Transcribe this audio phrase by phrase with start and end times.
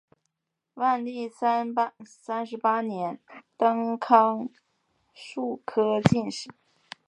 [0.73, 1.71] 万历三
[2.43, 3.19] 十八年
[3.55, 4.49] 登庚
[5.13, 6.49] 戌科进士。